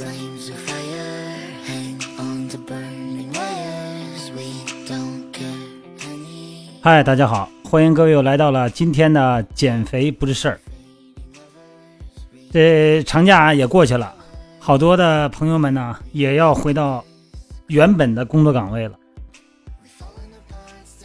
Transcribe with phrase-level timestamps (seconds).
[0.00, 4.30] flames of fire hang on to burning wires.
[4.34, 5.44] We don't care
[6.08, 6.80] any.
[6.80, 10.58] 嗨，大家好，欢迎各位又来到了今天的减肥不是事儿。
[12.50, 14.14] 这长假也过去了，
[14.58, 17.04] 好多的朋友们呢也要回到
[17.66, 18.96] 原本的工作岗位了。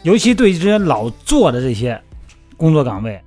[0.03, 2.01] 尤其对这些老做的这些
[2.55, 3.21] 工作岗位，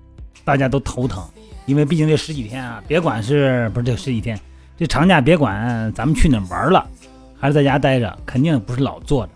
[0.47, 1.23] 大家都头疼，
[1.67, 4.41] 因为毕竟这十几天啊，别管是不是这十几天，
[4.79, 6.87] 这长假别管咱们去哪玩了，
[7.37, 9.33] 还是在家待着，肯定不是老坐着。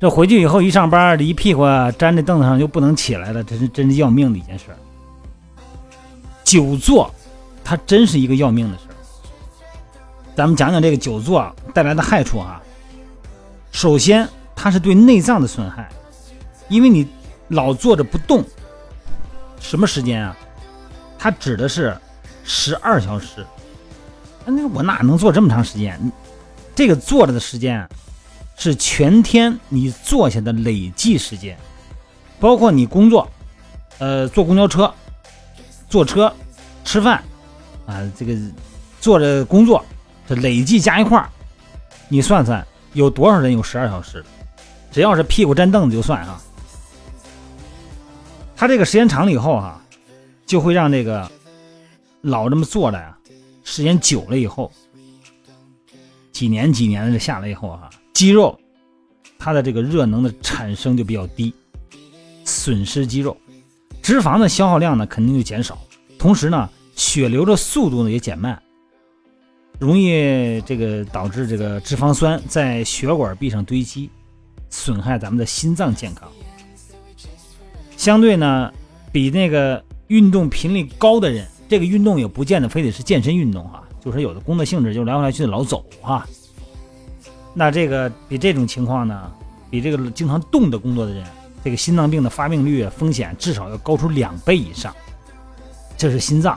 [0.00, 1.62] 这回去以后一上班，这一屁股
[1.98, 4.64] 粘在凳子上就不能起来了，这是真是要命的一件事。
[6.42, 7.14] 久坐，
[7.62, 8.84] 它真是一个要命的事。
[10.34, 12.60] 咱们讲讲这个久坐带来的害处啊。
[13.70, 15.88] 首先，它是对内脏的损害，
[16.68, 17.06] 因为你
[17.48, 18.44] 老坐着不动，
[19.60, 20.36] 什么时间啊？
[21.16, 21.96] 它指的是
[22.42, 23.46] 十二小时。
[24.46, 25.98] 那我哪能坐这么长时间？
[26.74, 27.88] 这个坐着的时间
[28.56, 31.56] 是全天你坐下的累计时间，
[32.40, 33.28] 包括你工作，
[33.98, 34.92] 呃，坐公交车、
[35.88, 36.34] 坐车、
[36.84, 37.22] 吃饭，
[37.86, 38.36] 啊，这个
[39.00, 39.84] 坐着工作，
[40.28, 41.28] 这累计加一块儿，
[42.08, 44.24] 你算算有多少人有十二小时？
[44.90, 46.40] 只要是屁股沾凳子就算啊。
[48.56, 49.80] 他这个时间长了以后哈、
[50.46, 51.30] 就会让这个
[52.20, 53.16] 老这么坐着呀，
[53.64, 54.70] 时间久了以后，
[56.30, 58.56] 几年几年的下来以后啊、肌肉
[59.38, 61.52] 它的这个热能的产生就比较低，
[62.44, 63.36] 损失肌肉，
[64.00, 65.78] 脂肪的消耗量呢肯定就减少，
[66.18, 68.62] 同时呢血流的速度呢也减慢，
[69.80, 74.10] 容易这个导致这个脂肪酸在血管壁上堆积，
[74.70, 76.30] 损害咱们的心脏健康。
[77.96, 78.72] 相对呢，
[79.12, 86.24] 比那个运动频率高的人，这个运动也不见得非得是健身运动哈、就是有的工作性质就来回来去的老走哈、
[87.52, 89.28] 那这个比这种情况呢，
[89.68, 91.26] 比这个经常动的工作的人，
[91.64, 94.94] 这个心脏病的发病率风险至少要高出两倍以上。
[95.98, 96.56] 这是心脏。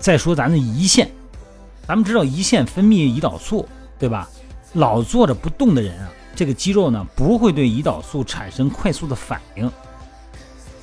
[0.00, 1.08] 再说咱的胰腺，
[1.86, 4.28] 咱们知道胰腺分泌胰岛素，对吧？
[4.72, 9.70] 老坐着不动的人啊，这个肌肉呢不会对胰岛素产生快速的反应，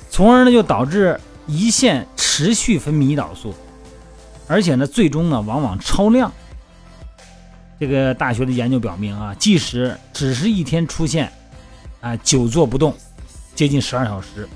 [0.08, 3.52] 从而呢就导致胰腺持续分泌胰岛素，
[4.48, 6.32] 而且呢最终呢往往超量。
[7.78, 11.30] 这个大学的研究表明啊，即使只是一天出现，
[12.00, 12.92] 啊久坐不动，
[13.54, 14.48] 接近十二小时，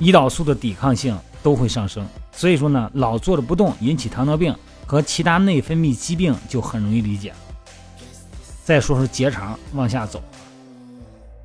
[0.00, 2.04] 胰岛素的抵抗性都会上升。
[2.32, 4.52] 所以说呢，老坐着不动引起糖尿病
[4.86, 7.32] 和其他内分泌疾病就很容易理解。
[8.64, 10.20] 再说说结肠往下走，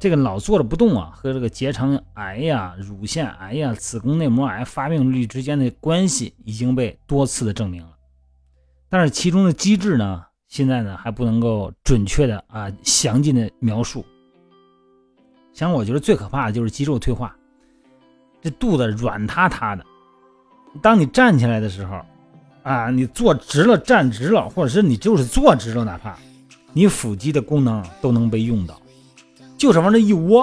[0.01, 7.91] 这个老坐着不动啊，和这个结肠癌呀、乳腺癌呀、子宫内膜癌发病率之间的关系已经被多次的证明了。
[8.89, 14.03] 但是其中的机制呢，现在呢还不能够准确的啊详尽的描述。
[15.53, 17.35] 像我觉得最可怕的就是肌肉退化，
[18.41, 19.85] 这肚子软塌塌的。
[20.81, 22.01] 当你站起来的时候，
[22.63, 26.17] 啊，你坐直了、站直了，或者是你就是坐直了，哪怕
[26.73, 28.81] 你腹肌的功能都能被用到，
[29.61, 30.41] 就是往这一窝，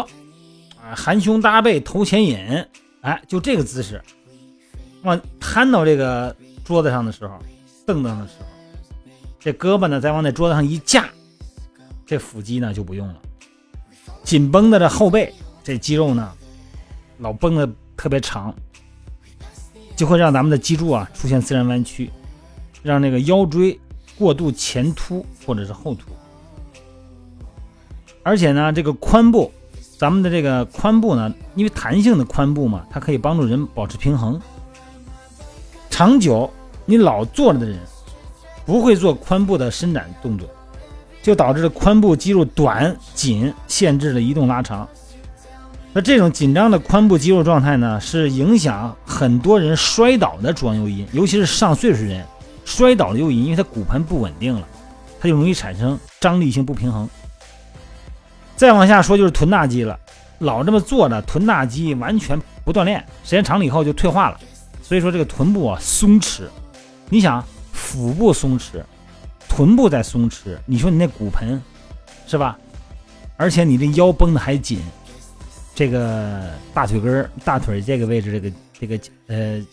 [0.80, 2.64] 啊，含胸搭背、头前引，
[3.00, 4.00] 哎，就这个姿势，
[5.02, 7.36] 往摊到这个桌子上的时候，
[7.84, 8.46] 凳子上的时候，
[9.40, 11.08] 这胳膊呢再往那桌子上一架，
[12.06, 13.16] 这腹肌呢就不用了，
[14.22, 15.34] 紧绷的这后背，
[15.64, 16.32] 这肌肉呢
[17.18, 18.54] 老绷的特别长。
[19.96, 22.08] 就会让咱们的脊柱啊出现自然弯曲，
[22.84, 23.76] 让那个腰椎
[24.16, 26.12] 过度前凸或者是后凸。
[28.28, 29.50] 而且呢，这个髋部，
[29.96, 34.38] 咱们的这个髋部呢，因为弹性的髋部嘛，它可以帮助人保持平衡。
[35.88, 36.52] 长久
[36.84, 37.78] 你老坐着的人，
[38.66, 40.46] 不会做髋部的伸展动作，
[41.22, 44.86] 就导致髋部肌肉短紧，限制了移动拉长。
[45.94, 52.22] 那这种紧张的髋部肌肉状态呢，是影响很多人摔倒的主要诱因，尤其是上岁数人
[52.66, 54.68] 摔倒的诱因，因为他骨盆不稳定了，
[55.18, 57.08] 它就容易产生张力性不平衡。
[58.58, 59.96] 再往下说就是臀大肌了，
[60.40, 64.40] 老这么坐着，臀大肌完全不锻炼，时间长了以后就退化了。
[64.82, 66.42] 所以说这个臀部啊松弛，
[67.08, 68.82] 你想腹部松弛，
[69.48, 71.62] 臀部在松弛，你说你那骨盆
[72.26, 72.58] 是吧？
[73.36, 74.80] 而且你这腰绷得还紧。
[75.72, 79.64] 这个大腿根儿、大腿这个位置，这个这个呃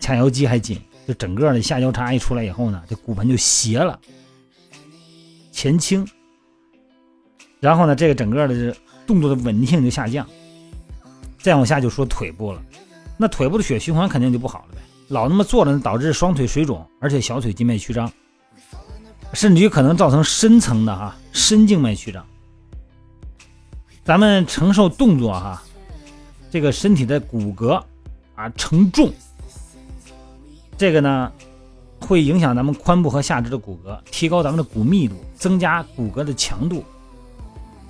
[0.00, 3.98] 髂腰肌还紧，就整个的下交叉一出来以后呢，这骨盆就斜了，
[5.50, 6.06] 前倾，
[7.60, 8.76] 然后呢，这个整个的这
[9.06, 10.26] 动作的稳定性就下降。
[11.38, 12.62] 再往下就说腿部了，
[13.16, 18.10] 那腿部的血循环肯定就不好了呗，老那么坐着，导致双腿水肿，而且小腿静脉曲张。
[19.32, 22.26] 甚至于可能造成深层的哈深静脉曲张。
[24.04, 25.62] 咱们承受动作哈，
[26.50, 27.82] 这个身体的骨骼
[28.34, 29.12] 啊承重，
[30.76, 31.32] 这个呢
[32.00, 36.84] 会影响咱们髋部和下肢的骨骼，提高咱们的骨密度，增加骨骼的强度。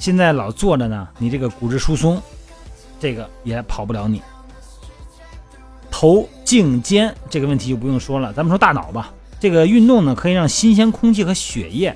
[0.00, 2.20] 现在老坐着呢，你这个骨质疏松，
[2.98, 4.22] 这个也跑不了你。
[5.90, 9.12] 头颈肩这个问题就不用说了，咱们说大脑吧。
[9.38, 11.94] 这个运动呢，可以让新鲜空气和血液，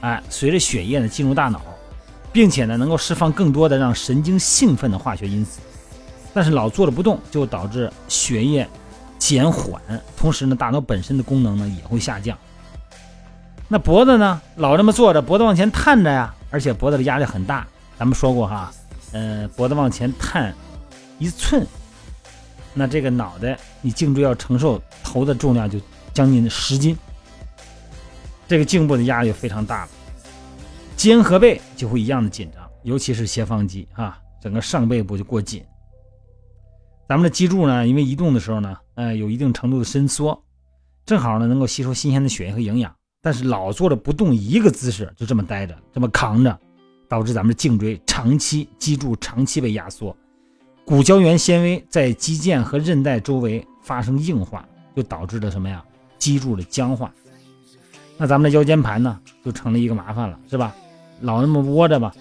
[0.00, 1.60] 哎，随着血液呢进入大脑，
[2.32, 5.58] 并且呢能够释放更多的让神经兴奋的化学因子。
[6.32, 8.66] 但是老坐着不动，就导致血液
[9.18, 9.82] 减缓，
[10.16, 12.38] 同时呢大脑本身的功能呢也会下降。
[13.66, 17.66] 那脖子呢，老这么坐着，脖子往前探着呀，而且脖子的压力很大。
[17.98, 18.72] 咱们说过哈，
[19.12, 20.54] 呃，脖子往前探
[21.18, 21.66] 一寸。
[22.74, 25.78] 那这个脑袋，你颈椎要承受头的重量就
[26.14, 26.96] 将近十斤，
[28.48, 29.90] 这个颈部的压力就非常大了，
[30.96, 35.62] 肩和背就会一样的紧张，尤其是斜方肌啊，整个上背部就过紧。
[37.06, 40.42] 咱们的脊柱呢，因为移动的时候呢，呃，有一定程度的伸缩，
[41.04, 42.90] 正好呢能够吸收新鲜的血液和营养。
[43.22, 46.58] 但是老坐着不动一个姿势，就这么待着，这么扛着，
[47.08, 50.14] 导致咱们的颈椎长期脊柱长期被压缩。
[50.84, 55.82] 骨胶原纤维在肌腱和韧带周围发生硬化，就导致了什么呀？
[56.18, 57.14] 脊柱的僵化。
[58.18, 60.74] 那咱们的腰间盘呢，就成了一个麻烦了，是吧？
[61.20, 62.12] 老那么窝着吧，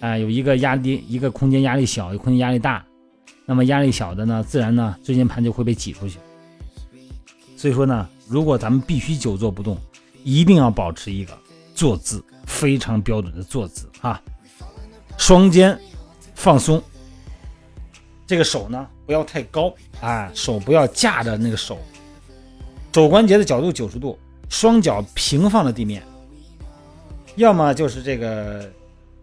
[0.00, 2.82] 哎，有一个压力，一个空间压力小，一个空间压力大。
[3.44, 6.18] 那么压力小的呢，自然呢椎间盘就会被挤出去。
[7.56, 9.78] 所以说呢，如果咱们必须久坐不动，
[10.26, 11.32] 一定要保持一个
[11.72, 14.20] 坐姿非常标准的坐姿啊，
[15.16, 15.78] 双肩
[16.34, 16.82] 放松。
[18.26, 21.78] 这个手呢不要太高啊，手不要架着那个手，
[22.90, 24.18] 肘关节的角度九十度，
[24.48, 26.02] 双脚平放在地面。
[27.36, 28.68] 要么就是这个，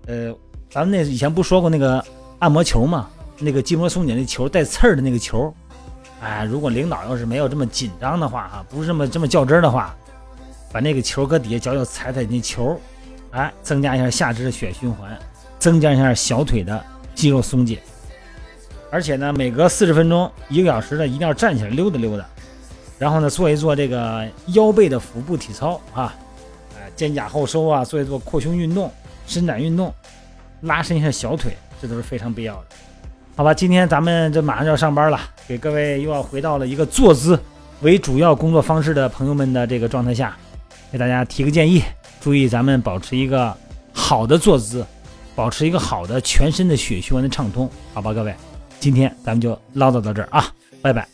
[0.05, 0.33] 呃，
[0.69, 2.01] 咱们那以前不说过那个
[2.39, 3.09] 按摩球嘛，
[3.39, 5.53] 那个筋膜松解那球带刺儿的那个球，
[6.21, 9.93] 哎，如果领导要是没有这么紧张的话哈，不是这么这么较真的话，
[10.73, 12.77] 把那个球搁底下脚脚踩踩那球，
[13.29, 15.15] 哎，增加一下下肢的血液循环，
[15.59, 16.83] 增加一下小腿的
[17.13, 17.79] 肌肉松解。
[18.89, 22.25] 而且呢，每隔四十分钟、一个小时呢，一定要站起来溜达溜达，
[22.97, 26.13] 然后呢，做一做这个腰背的腹部体操啊，
[26.75, 28.91] 哎，肩胛后收啊，做一做扩胸运动、
[29.27, 29.93] 伸展运动，
[30.61, 32.65] 拉伸一下小腿，这都是非常必要的。
[33.35, 37.39] 好吧，今天咱们这马上就要上班了，给各位又要回到了一个坐姿
[37.81, 40.37] 为主要工作方式的朋友们的这个状态下，
[40.93, 41.81] 给大家提个建议，
[42.21, 43.57] 注意咱们保持一个
[43.91, 44.85] 好的坐姿，
[45.33, 48.31] 保持一个好的全身的血循环的畅通，好吧，各位。
[48.79, 50.53] 今天咱们就唠叨到这儿啊，
[50.83, 51.07] 拜拜。